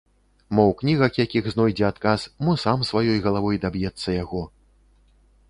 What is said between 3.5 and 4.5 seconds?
даб'ецца яго.